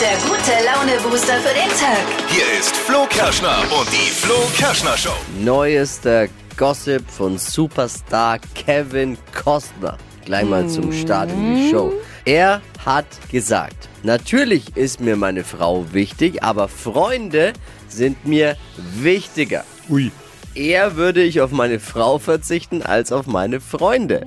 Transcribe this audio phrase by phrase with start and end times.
[0.00, 2.04] der gute Laune-Booster für den Tag.
[2.28, 5.14] Hier ist Flo Kerschner und die Flo Kerschner Show.
[5.42, 9.96] Neuester Gossip von Superstar Kevin Costner.
[10.26, 11.94] Gleich mal zum Start in die Show.
[12.26, 17.54] Er hat gesagt, natürlich ist mir meine Frau wichtig, aber Freunde
[17.88, 18.56] sind mir
[18.98, 19.64] wichtiger.
[19.88, 20.10] Ui.
[20.54, 24.24] Eher würde ich auf meine Frau verzichten als auf meine Freunde.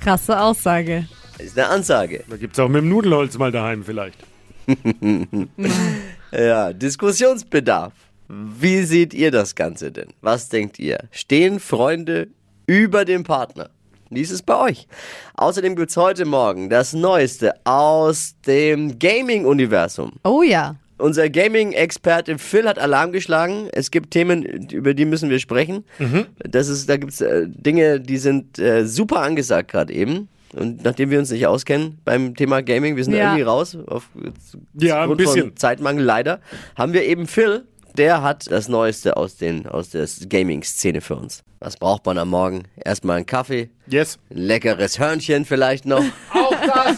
[0.00, 1.06] Krasse Aussage.
[1.38, 2.24] Ist eine Ansage.
[2.28, 4.18] Da gibt's auch mit dem Nudelholz mal daheim vielleicht.
[6.32, 7.92] Ja, Diskussionsbedarf.
[8.28, 10.08] Wie seht ihr das Ganze denn?
[10.20, 10.98] Was denkt ihr?
[11.12, 12.26] Stehen Freunde
[12.66, 13.70] über dem Partner?
[14.10, 14.88] Wie ist es bei euch?
[15.34, 20.12] Außerdem gibt's heute Morgen das Neueste aus dem Gaming-Universum.
[20.24, 20.74] Oh ja.
[20.98, 23.68] Unser Gaming-Experte Phil hat Alarm geschlagen.
[23.72, 25.84] Es gibt Themen, über die müssen wir sprechen.
[26.38, 30.28] Das ist, da gibt es äh, Dinge, die sind äh, super angesagt gerade eben.
[30.56, 33.26] Und nachdem wir uns nicht auskennen beim Thema Gaming, wir sind Ja.
[33.32, 34.08] irgendwie raus, auf,
[34.78, 35.40] Ja, ein aufgrund bisschen.
[35.48, 36.40] von Zeitmangel leider,
[36.76, 37.64] haben wir eben Phil,
[37.96, 41.44] der hat das Neueste aus, den, aus der Gaming-Szene für uns.
[41.60, 42.64] Was braucht man am Morgen?
[42.84, 44.18] Erstmal einen Kaffee, Yes.
[44.30, 46.02] ein leckeres Hörnchen vielleicht noch.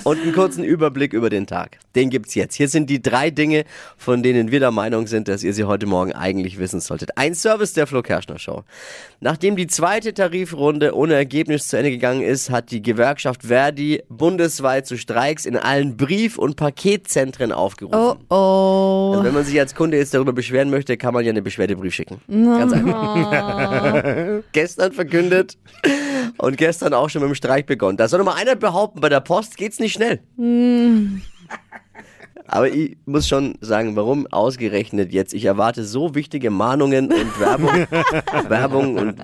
[0.04, 1.78] Und einen kurzen Überblick über den Tag.
[1.94, 2.54] Den gibt's jetzt.
[2.54, 3.64] Hier sind die drei Dinge,
[3.96, 7.16] von denen wir der Meinung sind, dass ihr sie heute Morgen eigentlich wissen solltet.
[7.16, 8.64] Ein Service der Flo Kerschner Show.
[9.20, 14.86] Nachdem die zweite Tarifrunde ohne Ergebnis zu Ende gegangen ist, hat die Gewerkschaft Verdi bundesweit
[14.86, 18.18] zu Streiks in allen Brief- und Paketzentren aufgerufen.
[18.28, 19.10] Oh oh.
[19.12, 21.94] Also wenn man sich als Kunde jetzt darüber beschweren möchte, kann man ja einen Beschwerdebrief
[21.94, 22.20] schicken.
[22.28, 24.42] Ganz einfach.
[24.52, 25.56] gestern verkündet
[26.38, 27.96] und gestern auch schon mit dem Streik begonnen.
[27.96, 30.20] Da soll doch mal einer behaupten, bei der Post geht's nicht schnell.
[32.48, 35.34] Aber ich muss schon sagen, warum ausgerechnet jetzt?
[35.34, 37.86] Ich erwarte so wichtige Mahnungen und Werbung.
[38.48, 39.18] Werbung und.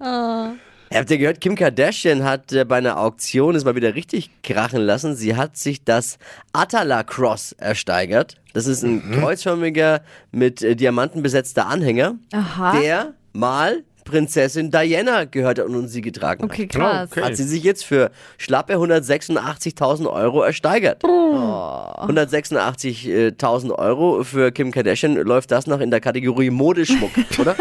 [0.00, 0.54] Ja.
[0.94, 4.80] Habt ihr gehört, Kim Kardashian hat äh, bei einer Auktion es mal wieder richtig krachen
[4.80, 5.14] lassen.
[5.14, 6.18] Sie hat sich das
[6.52, 8.36] Atala Cross ersteigert.
[8.54, 10.00] Das ist ein kreuzförmiger,
[10.32, 12.80] mit äh, Diamanten besetzter Anhänger, Aha.
[12.80, 16.50] der mal Prinzessin Diana gehört hat und sie getragen hat.
[16.50, 17.10] Okay, krass.
[17.10, 17.22] Okay.
[17.22, 21.04] Hat sie sich jetzt für schlappe 186.000 Euro ersteigert.
[21.04, 27.56] 186.000 Euro für Kim Kardashian läuft das noch in der Kategorie Modeschmuck, oder?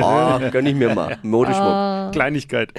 [0.00, 1.16] oh, gönn ich mir mal.
[1.22, 2.12] Modeschmuck.
[2.12, 2.72] Kleinigkeit.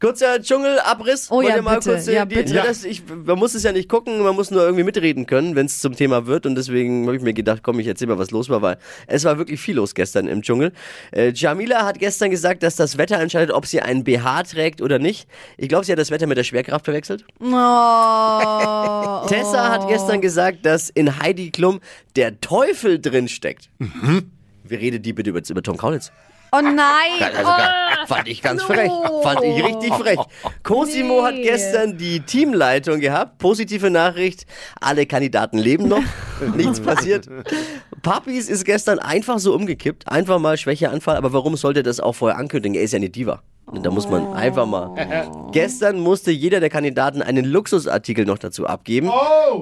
[0.00, 1.30] Kurzer Dschungelabriss.
[1.30, 1.90] Oh ja, mal bitte.
[1.90, 2.54] kurz äh, Ja, die, bitte.
[2.54, 5.66] Das, ich, man muss es ja nicht gucken, man muss nur irgendwie mitreden können, wenn
[5.66, 6.46] es zum Thema wird.
[6.46, 9.24] Und deswegen habe ich mir gedacht, komm, ich erzähl mal, was los war, weil es
[9.24, 10.72] war wirklich viel los gestern im Dschungel.
[11.12, 14.98] Äh, Jamila hat gestern gesagt, dass das Wetter entscheidet, ob sie einen BH trägt oder
[14.98, 15.28] nicht.
[15.58, 17.24] Ich glaube, sie hat das Wetter mit der Schwerkraft verwechselt.
[17.52, 19.26] Oh.
[19.26, 21.80] Tessa hat gestern gesagt, dass in Heidi Klum
[22.16, 23.68] der Teufel drin steckt.
[24.64, 26.10] Wie redet die bitte über, über Tom Kaulitz?
[26.52, 27.30] Oh nein.
[27.36, 27.50] Also,
[28.06, 28.90] fand ich ganz frech.
[29.22, 30.18] Fand ich richtig frech.
[30.62, 31.42] Cosimo hat Nee.
[31.42, 33.38] gestern die Teamleitung gehabt.
[33.38, 34.46] Positive Nachricht.
[34.80, 36.02] Alle Kandidaten leben noch.
[36.56, 37.28] Nichts passiert.
[38.02, 40.08] Papis ist gestern einfach so umgekippt.
[40.08, 41.16] Einfach mal Schwächeanfall.
[41.16, 42.74] Aber warum sollte das auch vorher ankündigen?
[42.76, 43.42] Er ist ja eine Diva.
[43.72, 45.48] Da muss man einfach mal.
[45.52, 49.12] Gestern musste jeder der Kandidaten einen Luxusartikel noch dazu abgeben.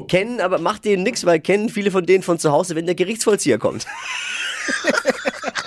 [0.09, 2.94] Kennen, aber macht denen nichts, weil kennen viele von denen von zu Hause, wenn der
[2.94, 3.87] Gerichtsvollzieher kommt.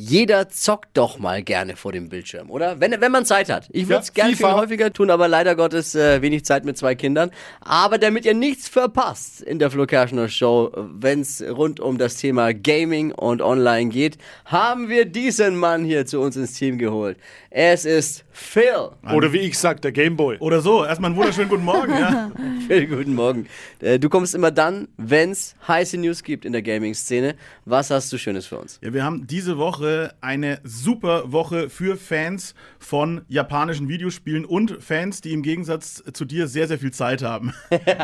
[0.00, 2.78] Jeder zockt doch mal gerne vor dem Bildschirm, oder?
[2.78, 3.68] Wenn, wenn man Zeit hat.
[3.72, 6.78] Ich würde es Ja, gerne viel häufiger tun, aber leider Gottes äh, wenig Zeit mit
[6.78, 7.32] zwei Kindern.
[7.62, 12.14] Aber damit ihr nichts verpasst in der Flo Kerschner Show, wenn es rund um das
[12.14, 17.18] Thema Gaming und Online geht, haben wir diesen Mann hier zu uns ins Team geholt.
[17.50, 18.90] Es ist Phil.
[19.12, 20.36] Oder wie ich sag, der Gameboy.
[20.38, 21.92] Oder so, erstmal einen wunderschönen guten Morgen.
[21.92, 22.30] Ja.
[22.68, 23.48] Phil, guten Morgen.
[23.80, 27.34] Äh, Du kommst immer dann, wenn es heiße News gibt in der Gaming-Szene.
[27.64, 28.78] Was hast du Schönes für uns?
[28.80, 29.87] ja, wir haben diese Woche
[30.20, 36.46] eine super Woche für Fans von japanischen Videospielen und Fans, die im Gegensatz zu dir
[36.48, 37.52] sehr, sehr viel Zeit haben.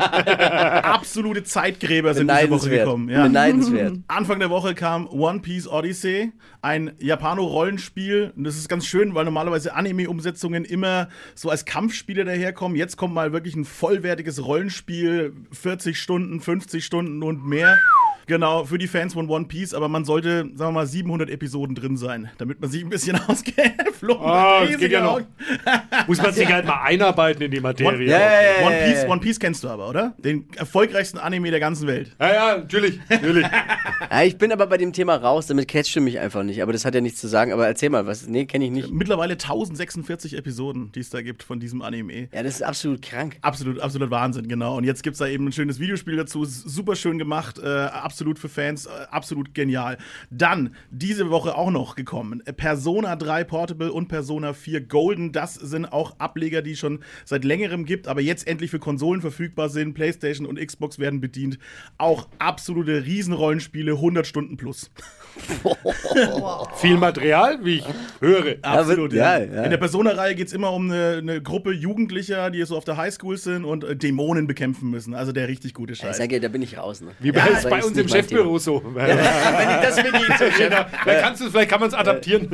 [0.82, 3.08] Absolute Zeitgräber sind diese Woche gekommen.
[3.08, 3.24] Ja.
[3.24, 3.98] Beneidenswert.
[4.08, 6.32] Anfang der Woche kam One Piece Odyssey,
[6.62, 8.32] ein Japano-Rollenspiel.
[8.36, 12.76] Und das ist ganz schön, weil normalerweise Anime-Umsetzungen immer so als Kampfspiele daherkommen.
[12.76, 17.78] Jetzt kommt mal wirklich ein vollwertiges Rollenspiel, 40 Stunden, 50 Stunden und mehr.
[18.26, 21.74] Genau, für die Fans von One Piece, aber man sollte, sagen wir mal, 700 Episoden
[21.74, 23.74] drin sein, damit man sich ein bisschen auskennt.
[23.98, 25.20] Flo, Ah, das geht ja noch.
[26.06, 28.08] Muss man sich halt mal einarbeiten in die One, Materie.
[28.10, 29.04] Ja, ja, One, Piece.
[29.06, 30.14] One Piece kennst du aber, oder?
[30.18, 32.14] Den erfolgreichsten Anime der ganzen Welt.
[32.20, 33.46] ja, ja, natürlich, natürlich.
[34.10, 36.62] Ja, ich bin aber bei dem Thema raus, damit catchst du mich einfach nicht.
[36.62, 37.52] Aber das hat ja nichts zu sagen.
[37.52, 38.26] Aber erzähl mal, was?
[38.28, 38.90] Nee, kenne ich nicht.
[38.92, 42.28] Mittlerweile 1046 Episoden, die es da gibt von diesem Anime.
[42.32, 43.36] Ja, das ist absolut krank.
[43.40, 44.76] Absolut, absolut Wahnsinn, genau.
[44.76, 46.44] Und jetzt gibt es da eben ein schönes Videospiel dazu.
[46.44, 49.98] Super schön gemacht, äh, absolut für Fans, äh, absolut genial.
[50.30, 55.32] Dann, diese Woche auch noch gekommen, Persona 3 Portable und Persona 4 Golden.
[55.32, 59.20] Das sind auch Ableger, die es schon seit längerem gibt, aber jetzt endlich für Konsolen
[59.20, 59.94] verfügbar sind.
[59.94, 61.58] PlayStation und Xbox werden bedient.
[61.98, 64.90] Auch absolute Riesenrollenspiele, 100 Stunden plus.
[66.76, 67.84] Viel Material, wie ich
[68.20, 68.56] höre.
[68.62, 69.38] Absolut, wird- ja.
[69.38, 69.62] ja, ja.
[69.64, 72.96] In der Persona-Reihe geht es immer um eine, eine Gruppe Jugendlicher, die so auf der
[72.96, 75.14] Highschool sind und äh, Dämonen bekämpfen müssen.
[75.14, 76.18] Also der richtig gute Ich Scheiß.
[76.18, 77.00] sag ja, da bin ich raus.
[77.00, 77.10] Ne?
[77.20, 78.82] Wie bei, Ja, das bei ist uns im Chefbüro so.
[78.94, 79.16] Wenn ich
[79.82, 80.84] das wirklich genau.
[81.02, 82.48] Vielleicht, kannst du's- vielleicht kann man es adaptieren.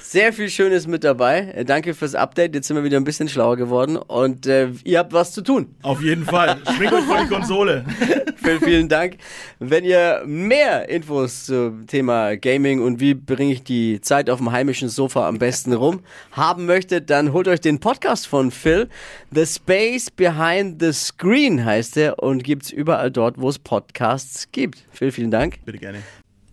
[0.00, 1.52] Sehr viel Schönes mit dabei.
[1.54, 2.54] Äh, Danke fürs Update.
[2.54, 3.96] Jetzt sind wir wieder ein bisschen schlauer geworden.
[3.96, 5.74] Und äh, ihr habt was zu tun.
[5.82, 6.56] Auf jeden Fall.
[6.76, 7.84] Schwingt euch vor die Konsole.
[8.42, 9.18] Vielen, vielen Dank.
[9.60, 14.50] Wenn ihr mehr Infos zum Thema Gaming und wie bringe ich die Zeit auf dem
[14.50, 16.00] heimischen Sofa am besten rum
[16.32, 18.88] haben möchtet, dann holt euch den Podcast von Phil.
[19.30, 24.86] The Space Behind the Screen heißt er und gibt's überall dort, wo es Podcasts gibt.
[24.90, 25.64] Phil, vielen Dank.
[25.64, 25.98] Bitte gerne.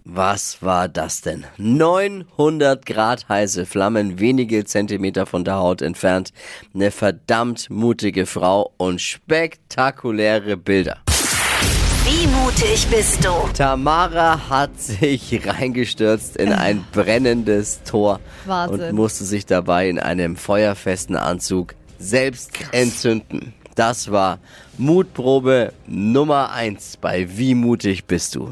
[0.06, 1.45] Was war das denn?
[1.57, 6.33] 900 Grad heiße Flammen, wenige Zentimeter von der Haut entfernt.
[6.74, 11.00] Eine verdammt mutige Frau und spektakuläre Bilder.
[12.06, 13.30] Wie mutig bist du?
[13.56, 18.81] Tamara hat sich reingestürzt in ein brennendes Tor Wahnsinn.
[18.90, 23.54] und musste sich dabei in einem feuerfesten Anzug selbst entzünden.
[23.75, 24.40] Das war
[24.78, 28.50] Mutprobe Nummer 1 bei Wie mutig bist du?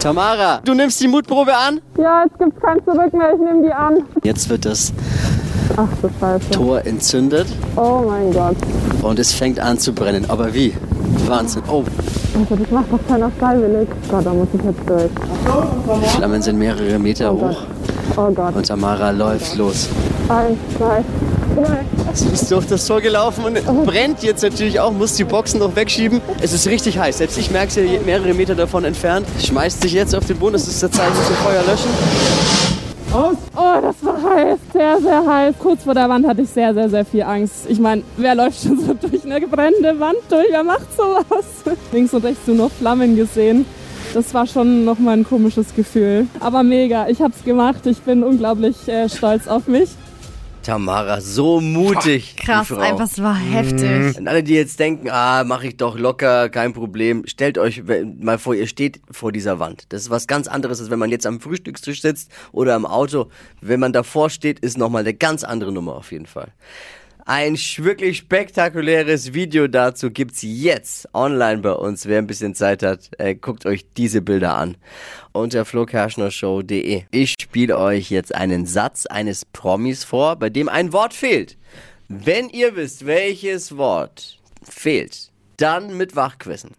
[0.00, 1.80] Tamara, du nimmst die Mutprobe an?
[1.98, 4.04] Ja, jetzt gibt's kein Zurück mehr, ich nehme die an.
[4.22, 4.92] Jetzt wird das
[5.76, 5.88] Ach.
[6.52, 7.46] Tor entzündet
[7.76, 8.56] Oh mein Gott.
[9.02, 10.28] und es fängt an zu brennen.
[10.30, 10.74] Aber wie?
[11.28, 11.62] Wahnsinn.
[11.68, 11.82] Oh,
[12.38, 13.88] Also das macht doch keiner freiwillig.
[14.10, 15.10] Gott, da muss ich jetzt durch.
[16.02, 17.56] die Flammen sind mehrere Meter hoch
[18.16, 18.54] Oh Gott.
[18.54, 19.88] und Tamara läuft los.
[20.28, 21.04] Eins, zwei,
[21.54, 21.84] drei.
[22.14, 25.74] Sie ist durch das Tor gelaufen und brennt jetzt natürlich auch, muss die Boxen noch
[25.76, 26.20] wegschieben.
[26.40, 27.18] Es ist richtig heiß.
[27.18, 29.26] Selbst ich merke es ja mehrere Meter davon entfernt.
[29.42, 30.54] Schmeißt sich jetzt auf den Boden.
[30.54, 31.90] Das ist der Zeichen zum Feuer löschen.
[33.80, 34.58] Das war heiß.
[34.72, 35.54] Sehr, sehr heiß.
[35.58, 37.66] Kurz vor der Wand hatte ich sehr, sehr, sehr viel Angst.
[37.68, 40.46] Ich meine, wer läuft schon so durch eine brennende Wand durch?
[40.50, 41.44] Wer macht sowas?
[41.92, 43.66] Links und rechts nur noch Flammen gesehen.
[44.14, 46.26] Das war schon nochmal ein komisches Gefühl.
[46.40, 47.86] Aber mega, ich hab's gemacht.
[47.86, 49.90] Ich bin unglaublich äh, stolz auf mich.
[50.66, 52.34] Tamara, so mutig.
[52.38, 54.18] Krass, einfach, es war heftig.
[54.18, 57.84] Und alle, die jetzt denken, ah, mache ich doch locker, kein Problem, stellt euch
[58.18, 59.84] mal vor, ihr steht vor dieser Wand.
[59.90, 63.30] Das ist was ganz anderes, als wenn man jetzt am Frühstückstisch sitzt oder im Auto.
[63.60, 66.48] Wenn man davor steht, ist nochmal eine ganz andere Nummer auf jeden Fall.
[67.28, 72.06] Ein wirklich spektakuläres Video dazu gibt's jetzt online bei uns.
[72.06, 74.76] Wer ein bisschen Zeit hat, äh, guckt euch diese Bilder an
[75.32, 77.02] unter flokerschnershow.de.
[77.10, 81.58] Ich spiele euch jetzt einen Satz eines Promis vor, bei dem ein Wort fehlt.
[82.06, 86.70] Wenn ihr wisst, welches Wort fehlt, dann mit Wachquissen.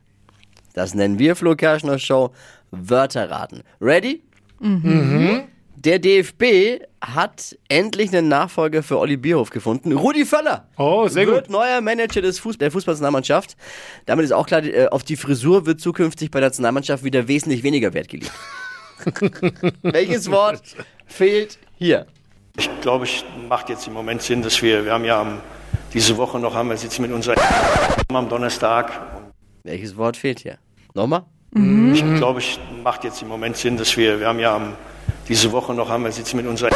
[0.74, 2.32] Das nennen wir Flo Kerschner Show
[2.72, 3.64] Wörter raten.
[3.82, 4.22] Ready?
[5.80, 9.92] Der DFB hat endlich einen Nachfolger für Olli Bierhoff gefunden.
[9.92, 11.52] Rudi Völler Oh, sehr wird gut.
[11.52, 13.56] neuer Manager des Fuß der Fußballnationalmannschaft.
[14.08, 17.62] Damit ist auch klar, äh, auf die Frisur wird zukünftig bei der Nationalmannschaft wieder wesentlich
[17.62, 18.32] weniger Wert gelegt.
[19.84, 20.64] Welches Wort
[21.06, 22.08] fehlt hier?
[22.58, 25.42] Ich glaube, es macht jetzt im Moment Sinn, dass wir, wir haben ja am,
[25.94, 27.36] diese Woche noch, haben wir sitzen mit unserer
[28.12, 28.92] am Donnerstag.
[29.64, 30.58] Welches Wort fehlt hier?
[30.96, 31.24] Nochmal?
[31.94, 34.74] Ich glaube, es macht jetzt im Moment Sinn, dass wir, wir haben ja am,
[35.28, 36.70] diese Woche noch, haben wir sitzen mit unserer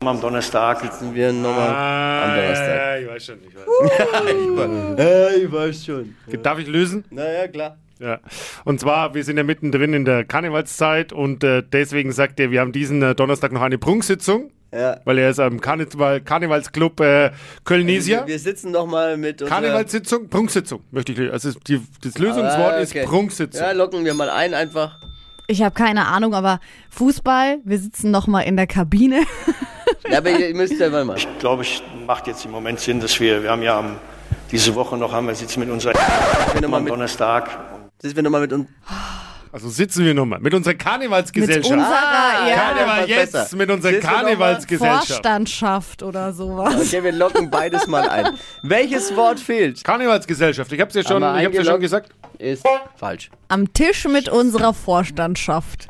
[0.00, 0.80] am Donnerstag.
[0.92, 2.80] Sind wir nochmal am Donnerstag?
[2.80, 3.38] Ah, ich weiß schon.
[3.48, 4.98] Ich weiß.
[4.98, 6.14] Äh, ich weiß schon.
[6.42, 7.04] Darf ich lösen?
[7.10, 7.78] Naja, klar.
[7.98, 8.20] Ja.
[8.64, 12.60] Und zwar, wir sind ja mittendrin in der Karnevalszeit und äh, deswegen sagt er, wir
[12.60, 14.98] haben diesen äh, Donnerstag noch eine Prunksitzung, Ja.
[15.04, 17.30] weil er ist am Karneval Karnevalsclub äh,
[17.64, 18.20] Kölnesia.
[18.22, 19.60] Wir, wir sitzen nochmal mit unserer...
[19.60, 21.32] Karnevalssitzung, Prunksitzung, möchte ich.
[21.32, 23.04] Also die, das Lösungswort Ah, ist okay.
[23.06, 23.62] Prunksitzung.
[23.62, 24.98] Ja, locken wir mal ein einfach.
[25.46, 26.60] Ich habe keine Ahnung, aber
[26.90, 29.22] Fußball, wir sitzen noch mal in der Kabine.
[30.08, 31.16] Ja, aber ihr müsst ja mal.
[31.16, 33.96] Ich glaube, es macht jetzt im Moment Sinn, dass wir, wir haben ja am,
[34.50, 35.92] diese Woche noch, haben wir sitzen mit unserer
[36.62, 37.50] am mit, Donnerstag.
[38.00, 38.68] sitzen wir nochmal mit uns.
[39.54, 41.70] Also sitzen wir nochmal mit unserer Mit Karnevalsgesellschaft.
[41.70, 43.56] unserer ja, Karneval jetzt besser.
[43.56, 44.08] mit unserer Sitzen?
[44.08, 45.06] Karnevalsgesellschaft.
[45.06, 46.74] Vorstandschaft oder sowas.
[46.74, 48.30] Okay, wir locken beides mal ein.
[48.62, 49.84] Welches Wort fehlt?
[49.84, 50.72] Karnevalsgesellschaft.
[50.72, 52.10] Ich hab's ja schon, ich hab's ja schon gesagt.
[52.36, 53.30] Ist falsch.
[53.46, 55.88] Am Tisch mit unserer Vorstandschaft.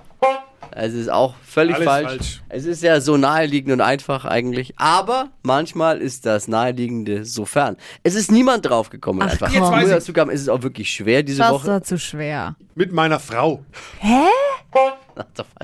[0.77, 2.09] Es ist auch völlig falsch.
[2.09, 2.43] falsch.
[2.49, 4.75] Es ist ja so naheliegend und einfach eigentlich.
[4.77, 7.77] Aber manchmal ist das Naheliegende so fern.
[8.03, 9.23] Es ist niemand draufgekommen.
[9.23, 9.47] Ach, einfach.
[9.53, 9.63] komm.
[9.63, 10.13] Jetzt weiß ich.
[10.15, 11.69] dazu es ist auch wirklich schwer diese Das Woche.
[11.69, 12.57] war zu schwer.
[12.75, 13.65] Mit meiner Frau.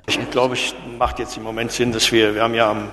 [0.06, 2.90] Ich glaube, es macht jetzt im Moment Sinn, dass wir, wir haben ja am,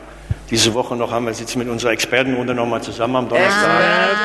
[0.50, 4.18] diese Woche noch, haben wir sitzen mit unserer Expertenrunde nochmal zusammen am Donnerstag.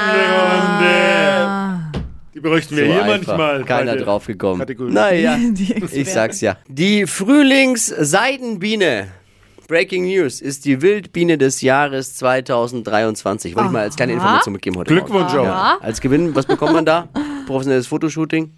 [2.35, 3.37] Die bräuchten wir So hier einfach.
[3.37, 3.65] manchmal.
[3.65, 4.61] Keiner der drauf gekommen.
[4.61, 4.93] Kategorie.
[4.93, 5.39] Naja,
[5.93, 6.57] ich sag's ja.
[6.69, 9.09] Die Frühlingsseidenbiene.
[9.69, 13.55] Breaking News ist die Wildbiene des Jahres 2023.
[13.55, 14.93] Wollte ich mal als kleine Information mitgeben heute.
[14.93, 15.45] Glückwunsch auch.
[15.45, 15.79] Ja.
[15.81, 17.09] Als Gewinn, was bekommt man da?
[17.47, 18.53] Professionelles Fotoshooting.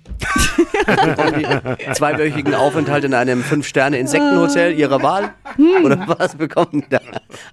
[1.94, 5.34] Zweiwöchigen Aufenthalt in einem Fünf-Sterne-Insektenhotel ihrer Wahl?
[5.84, 7.00] Oder was bekommen die da?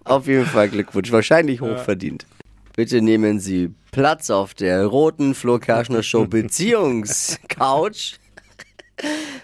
[0.04, 1.12] Auf jeden Fall Glückwunsch.
[1.12, 2.26] Wahrscheinlich hochverdient.
[2.82, 8.16] Bitte nehmen Sie Platz auf der roten Flo Kerschner Show Beziehungscouch.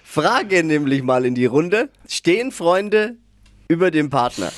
[0.04, 1.90] Frage nämlich mal in die Runde.
[2.08, 3.18] Stehen Freunde
[3.68, 4.52] über dem Partner?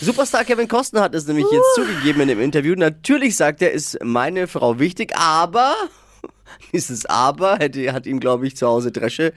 [0.00, 2.76] Superstar Kevin Costner hat es nämlich jetzt zugegeben in dem Interview.
[2.76, 5.74] Natürlich sagt er, ist meine Frau wichtig, aber
[6.72, 9.32] dieses Aber hätte, hat ihm, glaube ich, zu Hause Dresche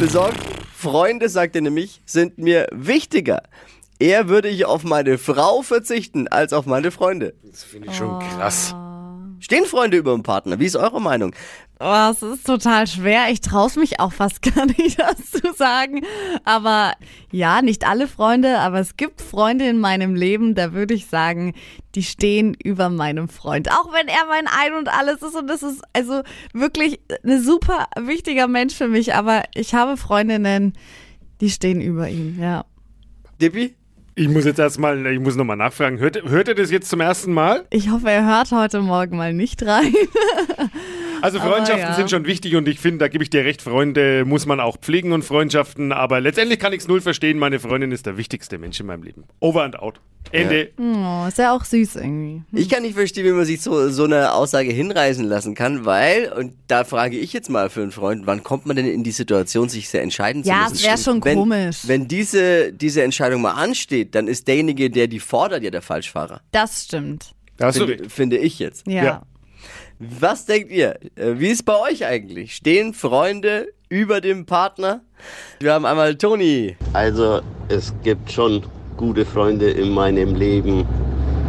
[0.00, 0.38] besorgt.
[0.74, 3.42] Freunde, sagt er nämlich, sind mir wichtiger.
[4.00, 7.34] Eher würde ich auf meine Frau verzichten als auf meine Freunde.
[7.42, 8.74] Das finde ich schon krass.
[9.40, 10.58] Stehen Freunde über dem Partner?
[10.58, 11.34] Wie ist eure Meinung?
[11.80, 13.30] Oh, es ist total schwer.
[13.30, 16.04] Ich traue mich auch fast gar nicht, das zu sagen.
[16.44, 16.92] Aber
[17.30, 21.54] ja, nicht alle Freunde, aber es gibt Freunde in meinem Leben, da würde ich sagen,
[21.94, 23.70] die stehen über meinem Freund.
[23.70, 25.36] Auch wenn er mein Ein und alles ist.
[25.36, 29.14] Und das ist also wirklich ein super wichtiger Mensch für mich.
[29.14, 30.72] Aber ich habe Freundinnen,
[31.40, 32.64] die stehen über ihm, ja.
[33.40, 33.76] Dippi?
[34.18, 36.00] Ich muss jetzt erstmal, ich muss nochmal nachfragen.
[36.00, 37.64] Hört, hört ihr das jetzt zum ersten Mal?
[37.70, 39.94] Ich hoffe, er hört heute Morgen mal nicht rein.
[41.20, 41.94] Also Freundschaften ja.
[41.94, 44.78] sind schon wichtig und ich finde, da gebe ich dir recht, Freunde muss man auch
[44.78, 47.38] pflegen und Freundschaften, aber letztendlich kann ich es null verstehen.
[47.38, 49.24] Meine Freundin ist der wichtigste Mensch in meinem Leben.
[49.40, 50.00] Over and out.
[50.30, 50.70] Ende.
[50.78, 52.42] Oh, ist ja auch süß irgendwie.
[52.52, 56.32] Ich kann nicht verstehen, wie man sich zu so einer Aussage hinreißen lassen kann, weil,
[56.32, 59.10] und da frage ich jetzt mal für einen Freund, wann kommt man denn in die
[59.10, 60.74] Situation, sich sehr entscheiden zu Ja, müssen?
[60.74, 61.78] es wär schon wenn, komisch.
[61.86, 66.42] Wenn diese, diese Entscheidung mal ansteht, dann ist derjenige, der die fordert, ja der Falschfahrer.
[66.52, 67.34] Das stimmt.
[67.56, 68.86] Da hast du Finde, finde ich jetzt.
[68.86, 69.04] Ja.
[69.04, 69.22] Ja.
[69.98, 70.96] Was denkt ihr?
[71.16, 72.54] Äh, Wie ist bei euch eigentlich?
[72.54, 75.00] Stehen Freunde über dem Partner?
[75.60, 76.76] Wir haben einmal Toni.
[76.92, 78.64] Also es gibt schon
[78.96, 80.86] gute Freunde in meinem Leben,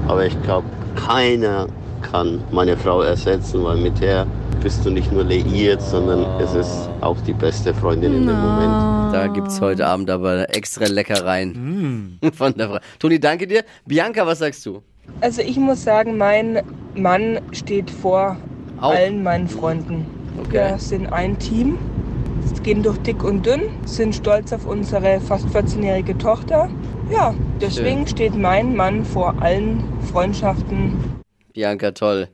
[0.08, 1.68] aber ich glaube, keiner
[2.01, 4.25] kann meine Frau ersetzen, weil mit der
[4.63, 9.13] bist du nicht nur liiert, sondern es ist auch die beste Freundin in dem Moment.
[9.13, 12.80] Da gibt's heute Abend aber extra Leckereien von der Frau.
[13.00, 13.63] Toni, danke dir.
[13.86, 14.82] Bianca, was sagst du?
[15.22, 16.62] Also ich muss sagen, mein
[16.96, 18.38] Mann steht vor
[18.80, 18.92] Auch?
[18.94, 20.06] allen meinen Freunden.
[20.39, 20.51] Okay.
[20.54, 21.78] Wir sind ein Team,
[22.63, 26.70] gehen durch dick und dünn, sind stolz auf unsere fast 14-jährige Tochter.
[27.10, 31.22] Ja, deswegen steht mein Mann vor allen Freundschaften.
[31.54, 32.28] Bianca, toll.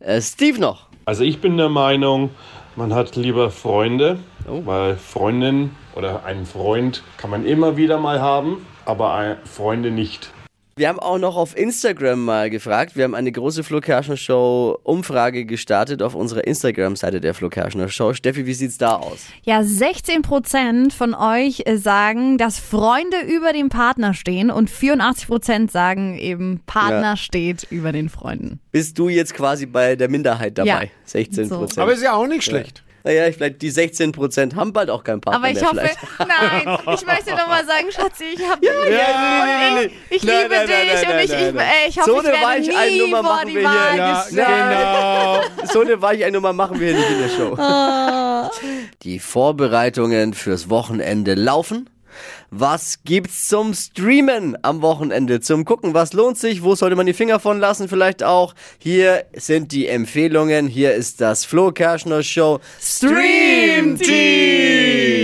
[0.00, 0.86] Äh, Steve noch.
[1.04, 2.30] Also ich bin der Meinung,
[2.76, 4.62] man hat lieber Freunde, Oh.
[4.64, 10.30] weil Freundin oder einen Freund kann man immer wieder mal haben, aber Freunde nicht.
[10.76, 12.96] Wir haben auch noch auf Instagram mal gefragt.
[12.96, 17.88] Wir haben eine große Flo Kerschner Show Umfrage gestartet auf unserer Instagram-Seite der Flo Kerschner
[17.88, 18.12] Show.
[18.12, 19.20] Steffi, wie sieht's da aus?
[19.44, 26.18] Ja, 16% von euch äh, sagen, dass Freunde über dem Partner stehen und 84% sagen
[26.18, 27.16] eben, Partner Ja.
[27.16, 28.58] steht über den Freunden.
[28.72, 30.68] Bist du jetzt quasi bei der Minderheit dabei?
[30.68, 30.90] Ja.
[31.04, 31.58] 16 So.
[31.58, 31.78] Prozent.
[31.78, 32.82] Aber ist ja auch nicht schlecht.
[33.04, 35.98] Naja, vielleicht die 16 Prozent haben bald auch keinen Partner Aber ich mehr hoffe, vielleicht.
[36.18, 39.92] nein, ich möchte doch mal sagen, Schatzi, ich habe Ja, nee, nee, nee.
[40.08, 42.40] ich Nein, liebe nein, dich nein, und ich, ich, äh, ich hoffe, So ich eine
[42.40, 44.24] werde nie vor machen die wir hier.
[44.32, 45.66] Ja, genau.
[45.70, 47.54] So eine Weicheinnummer machen wir nicht in der Show.
[47.58, 48.50] Ah.
[49.02, 51.90] Die Vorbereitungen fürs Wochenende laufen.
[52.50, 55.40] Was gibt's zum Streamen am Wochenende?
[55.40, 56.62] Zum Gucken, was lohnt sich?
[56.62, 57.88] Wo sollte man die Finger von lassen?
[57.88, 58.54] Vielleicht auch.
[58.78, 60.66] Hier sind die Empfehlungen.
[60.68, 65.14] Hier ist das Flo Kerschner Show Stream Team.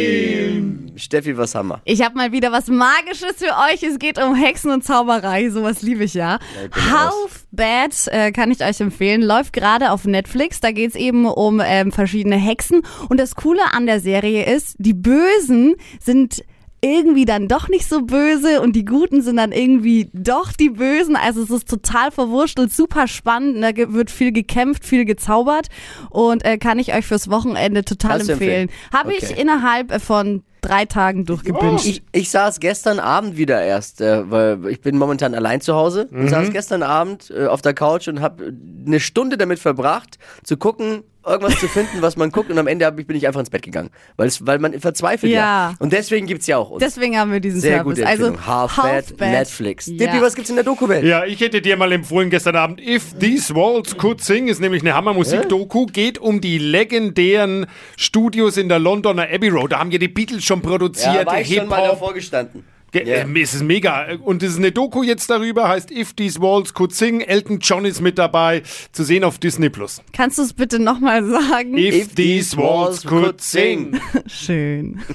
[1.01, 1.81] Steffi, was haben wir?
[1.85, 3.83] Ich habe mal wieder was Magisches für euch.
[3.83, 5.51] Es geht um Hexen und Zauberei.
[5.51, 6.39] Sowas liebe ich ja.
[6.73, 9.23] Half Bad äh, kann ich euch empfehlen.
[9.23, 10.61] Läuft gerade auf Netflix.
[10.61, 12.83] Da geht's eben um ähm, verschiedene Hexen.
[13.09, 16.45] Und das Coole an der Serie ist, die Bösen sind
[16.83, 21.15] irgendwie dann doch nicht so böse und die Guten sind dann irgendwie doch die Bösen.
[21.17, 23.63] Also es ist total verwurschtelt, super spannend.
[23.63, 25.67] Da ge- wird viel gekämpft, viel gezaubert
[26.09, 28.69] und äh, kann ich euch fürs Wochenende total Kannst empfehlen.
[28.69, 28.81] empfehlen?
[28.93, 29.27] Habe Okay.
[29.33, 31.87] ich innerhalb äh, von drei Tagen durchgebinged.
[31.87, 36.09] Ich, ich saß gestern Abend wieder erst, äh, weil ich bin momentan allein zu Hause
[36.13, 38.53] und saß gestern Abend äh, auf der Couch und habe
[38.87, 42.91] eine Stunde damit verbracht, zu gucken, irgendwas zu finden, was man guckt und am Ende
[42.91, 45.41] bin ich einfach ins Bett gegangen, weil, es, weil man verzweifelt ja.
[45.41, 45.75] Ja.
[45.79, 46.81] Und deswegen gibt's ja auch uns.
[46.83, 47.97] Deswegen haben wir diesen Sehr Service.
[47.97, 48.47] gute also Empfehlung.
[48.47, 49.87] Half-Bad, Netflix.
[49.87, 49.97] Ja.
[49.97, 51.05] Dippi, was gibt's in der Doku-Welt?
[51.05, 54.83] Ja, ich hätte dir mal empfohlen gestern Abend, If These Walls Could Sing, ist nämlich
[54.83, 59.73] eine Hammermusik-Doku, geht um die legendären Studios in der Londoner Abbey Road.
[59.73, 62.65] Da haben ja die Beatles schon produziert, Ja, war ich schon mal davor gestanden.
[62.93, 63.01] Ja.
[63.03, 64.07] ähm, Es ist mega.
[64.25, 67.21] Und es ist eine Doku jetzt darüber, heißt If These Walls Could Sing.
[67.21, 70.03] Elton John ist mit dabei, zu sehen auf Disney Plus.
[70.13, 71.77] Kannst du es bitte nochmal sagen?
[71.79, 74.01] If, These Walls Could Sing.
[74.27, 75.01] Schön.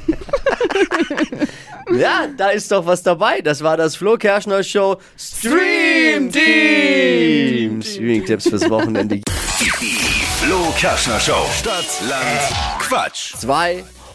[1.92, 3.42] Ja, da ist doch was dabei.
[3.42, 7.82] Das war das Flo Kerschner Show Stream Team.
[7.82, 9.18] Streaming-Tipps fürs Wochenende.
[9.60, 11.46] Die Flo Kerschner Show.
[11.60, 13.34] Stadt, Land, Quatsch.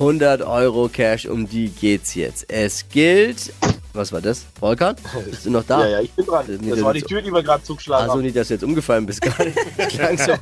[0.04, 2.50] 200 Euro Cash, um die geht's jetzt.
[2.50, 3.52] Es gilt.
[3.92, 4.46] Was war das?
[4.58, 4.96] Volkan?
[5.28, 5.82] Bist du noch da?
[5.84, 6.46] Ja, ja, ich bin dran.
[6.48, 8.22] Nee, Das das war die Tür, die wir gerade zugeschlagen Also haben.
[8.22, 9.52] nicht, dass du jetzt umgefallen bist gerade.
[10.16, 10.32] So.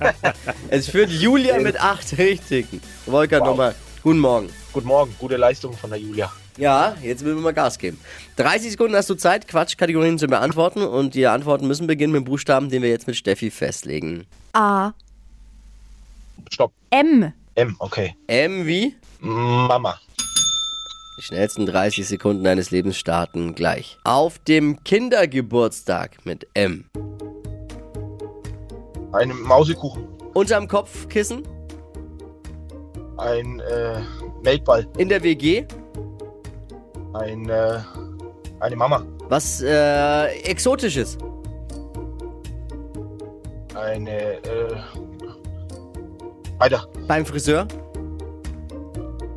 [0.69, 2.81] Es führt Julia mit acht Richtigen.
[3.05, 3.49] Volkan Wow.
[3.49, 3.75] nochmal.
[4.05, 4.49] Guten Morgen.
[4.73, 6.31] Guten Morgen, gute Leistung von der Julia.
[6.57, 7.99] Ja, jetzt müssen wir mal Gas geben.
[8.37, 10.83] 30 Sekunden hast du Zeit, Quatschkategorien zu beantworten.
[10.83, 14.25] Und die Antworten müssen beginnen mit dem Buchstaben, den wir jetzt mit Steffi festlegen.
[14.53, 14.93] A.
[16.49, 16.71] Stopp.
[16.91, 17.33] M.
[17.59, 18.15] M, okay.
[18.29, 18.95] M wie?
[19.19, 19.99] Mama.
[21.19, 23.99] Die schnellsten 30 Sekunden deines Lebens starten gleich.
[24.05, 26.85] Auf dem Kindergeburtstag mit M.
[29.13, 30.07] Ein Mausekuchen.
[30.35, 31.43] Unterm Kopfkissen.
[33.17, 34.03] Ein äh,
[34.45, 34.87] Melkball.
[34.97, 35.67] In der WG.
[37.15, 37.81] Ein, äh,
[38.61, 39.05] eine Mama.
[39.29, 41.19] Was äh, Exotisches.
[43.75, 44.77] Eine, äh,
[46.59, 46.87] weiter.
[47.07, 47.67] Beim Friseur.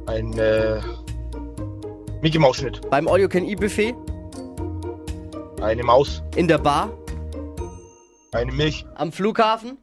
[0.08, 0.82] Ein, äh,
[2.22, 2.82] Mickey Maus Schnitt.
[2.90, 3.96] Beim All You Can Eat Buffet.
[5.62, 6.22] Eine Maus.
[6.36, 6.90] In der Bar.
[8.34, 8.86] Eine Milch.
[8.96, 9.78] Am Flughafen.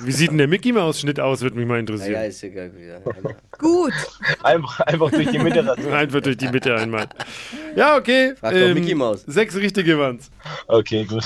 [0.00, 2.12] Wie sieht denn der Mickey Maus Schnitt aus, würde mich mal Ja, interessieren.
[2.12, 2.70] ja, ist egal.
[3.58, 3.92] Gut.
[4.42, 5.66] Einfach, einfach durch die Mitte.
[5.66, 5.92] rasieren.
[6.02, 7.08] Einfach durch die Mitte einmal.
[7.76, 8.28] Ja, okay.
[8.30, 9.22] ähm, Frag doch Mickey Maus.
[9.26, 10.30] Sechs richtige waren's.
[10.66, 11.24] Okay, gut.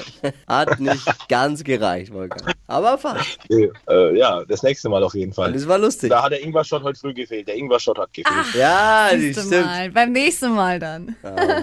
[0.46, 2.52] Hat nicht ganz gereicht, Volker.
[2.66, 3.38] Aber fast.
[3.50, 5.52] Okay, äh, ja, das nächste Mal auf jeden Fall.
[5.52, 6.10] Das war lustig.
[6.10, 7.46] Da hat der Ingwer-Shot heute früh gefehlt.
[7.48, 8.54] Der Ingwer-Shot hat gefehlt.
[8.54, 9.66] Ja, die Siehste stimmt.
[9.66, 9.90] Mal.
[9.90, 11.16] Beim nächsten Mal dann.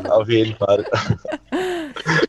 [0.09, 0.85] Auf jeden Fall.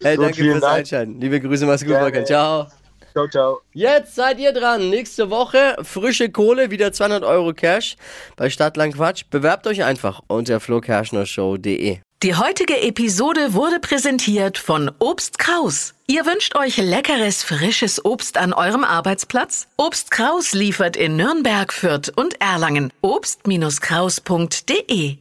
[0.02, 0.74] Hey, Gut, danke fürs Dank.
[0.78, 1.20] Einschalten.
[1.20, 1.96] Liebe Grüße, mach's gut.
[1.96, 2.24] Volker.
[2.24, 2.66] Ciao.
[3.12, 3.60] Ciao, ciao.
[3.72, 4.90] Jetzt seid ihr dran.
[4.90, 7.96] Nächste Woche frische Kohle, wieder 200 Euro Cash
[8.36, 9.24] bei Stadtland Quatsch.
[9.30, 11.98] Bewerbt euch einfach unter flokerschnershow.de.
[12.22, 15.94] Die heutige Episode wurde präsentiert von Obst Kraus.
[16.06, 19.66] Ihr wünscht euch leckeres, frisches Obst an eurem Arbeitsplatz?
[19.76, 22.92] Obst Kraus liefert in Nürnberg, Fürth und Erlangen.
[23.00, 25.16] Obst-Kraus.de